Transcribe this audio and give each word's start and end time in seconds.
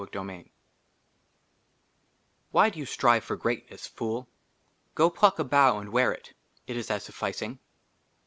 56 0.01 0.13
J 0.15 0.19
LII 0.47 0.51
WHY 2.49 2.69
DO 2.71 2.79
YOU 2.79 2.85
STRIVE 2.87 3.23
FOR 3.23 3.35
GREATNESS, 3.35 3.85
FOOL? 3.85 4.27
GO 4.95 5.11
PLUCK 5.11 5.37
A 5.37 5.43
BOUGH 5.43 5.77
AND 5.77 5.89
WEAR 5.93 6.11
IT. 6.11 6.33
IT 6.65 6.75
IS 6.75 6.89
AS 6.89 7.03
SUFFICING. 7.03 7.59